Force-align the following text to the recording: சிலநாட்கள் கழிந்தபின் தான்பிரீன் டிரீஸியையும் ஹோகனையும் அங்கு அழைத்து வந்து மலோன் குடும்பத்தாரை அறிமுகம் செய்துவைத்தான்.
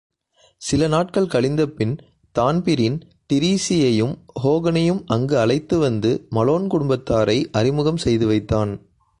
சிலநாட்கள் 0.61 1.27
கழிந்தபின் 1.27 1.93
தான்பிரீன் 2.35 2.97
டிரீஸியையும் 3.33 4.15
ஹோகனையும் 4.43 5.01
அங்கு 5.05 5.37
அழைத்து 5.37 5.77
வந்து 5.77 6.27
மலோன் 6.29 6.67
குடும்பத்தாரை 6.67 7.45
அறிமுகம் 7.51 8.01
செய்துவைத்தான். 8.03 8.71